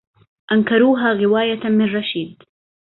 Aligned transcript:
أنكروها 0.51 1.13
غواية 1.13 1.63
من 1.69 1.95
رشيد 1.95 2.43